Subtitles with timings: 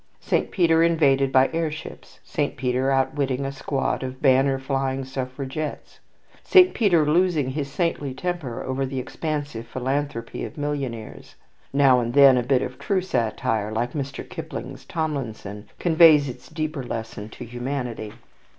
[0.19, 2.19] Saint Peter invaded by air ships.
[2.23, 5.99] Saint Peter outwitting a squad of banner flying suffragettes.
[6.43, 11.35] Saint Peter losing his saintly temper over the expansive philanthropy of millionaires.
[11.71, 14.27] Now and then a bit of true satire, like Mr.
[14.27, 18.11] Kipling's "Tomlinson," conveys its deeper lesson to humanity.